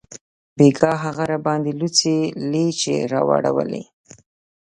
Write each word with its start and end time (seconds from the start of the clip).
بیګاه 0.57 0.97
هغې 1.05 1.25
راباندې 1.31 1.71
لوڅې 1.79 2.15
لیچې 2.51 2.95
واړولې 3.27 3.83